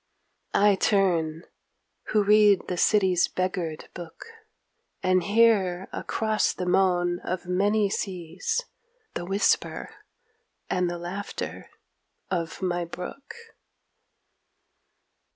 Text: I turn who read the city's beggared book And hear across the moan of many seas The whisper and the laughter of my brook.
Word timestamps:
I 0.55 0.77
turn 0.77 1.43
who 2.07 2.23
read 2.23 2.67
the 2.67 2.75
city's 2.75 3.27
beggared 3.27 3.87
book 3.93 4.25
And 5.03 5.21
hear 5.21 5.89
across 5.93 6.53
the 6.53 6.65
moan 6.65 7.19
of 7.19 7.45
many 7.45 7.87
seas 7.91 8.63
The 9.13 9.25
whisper 9.25 9.91
and 10.71 10.89
the 10.89 10.97
laughter 10.97 11.69
of 12.31 12.63
my 12.63 12.83
brook. 12.83 13.35